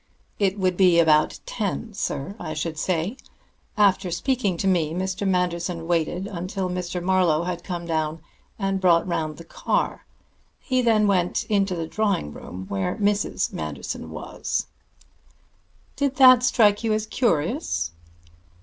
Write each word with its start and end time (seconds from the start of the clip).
"It 0.39 0.57
would 0.57 0.77
be 0.77 0.97
about 0.99 1.39
ten, 1.45 1.93
sir, 1.93 2.33
I 2.39 2.55
should 2.55 2.79
say. 2.79 3.17
After 3.77 4.09
speaking 4.09 4.57
to 4.57 4.67
me, 4.67 4.95
Mr. 4.95 5.27
Manderson 5.27 5.85
waited 5.85 6.25
until 6.25 6.69
Mr. 6.71 7.03
Marlowe 7.03 7.43
had 7.43 7.63
come 7.63 7.85
down 7.85 8.19
and 8.57 8.81
brought 8.81 9.07
round 9.07 9.37
the 9.37 9.43
car. 9.43 10.07
He 10.59 10.81
then 10.81 11.05
went 11.05 11.43
into 11.51 11.75
the 11.75 11.85
drawing 11.85 12.33
room, 12.33 12.65
where 12.67 12.95
Mrs. 12.95 13.53
Manderson 13.53 14.09
was." 14.09 14.65
"Did 15.95 16.15
that 16.15 16.41
strike 16.41 16.83
you 16.83 16.93
as 16.93 17.05
curious?" 17.05 17.91